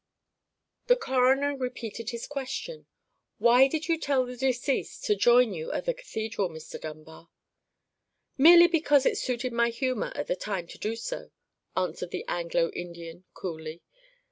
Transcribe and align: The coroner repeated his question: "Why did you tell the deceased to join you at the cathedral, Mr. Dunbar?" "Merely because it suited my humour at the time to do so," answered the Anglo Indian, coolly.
The 0.87 0.95
coroner 0.95 1.55
repeated 1.55 2.09
his 2.09 2.25
question: 2.25 2.87
"Why 3.37 3.67
did 3.67 3.87
you 3.87 3.99
tell 3.99 4.25
the 4.25 4.35
deceased 4.35 5.05
to 5.05 5.15
join 5.15 5.53
you 5.53 5.71
at 5.71 5.85
the 5.85 5.93
cathedral, 5.93 6.49
Mr. 6.49 6.81
Dunbar?" 6.81 7.29
"Merely 8.35 8.65
because 8.65 9.05
it 9.05 9.19
suited 9.19 9.53
my 9.53 9.69
humour 9.69 10.11
at 10.15 10.25
the 10.25 10.35
time 10.35 10.65
to 10.69 10.79
do 10.79 10.95
so," 10.95 11.29
answered 11.77 12.09
the 12.09 12.25
Anglo 12.27 12.71
Indian, 12.71 13.25
coolly. 13.35 13.83